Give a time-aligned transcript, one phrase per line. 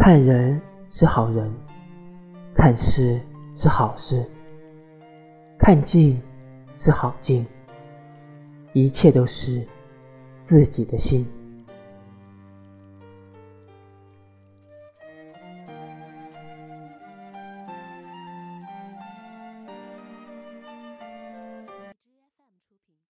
[0.00, 1.52] 看人是好人，
[2.54, 3.20] 看事
[3.56, 4.24] 是好事，
[5.58, 6.22] 看境
[6.78, 7.44] 是好境，
[8.72, 9.66] 一切都是
[10.44, 11.26] 自己的心。